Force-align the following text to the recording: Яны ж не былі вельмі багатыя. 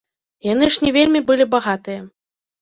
Яны 0.45 0.69
ж 0.75 0.85
не 0.85 0.91
былі 0.95 1.21
вельмі 1.27 1.45
багатыя. 1.53 2.01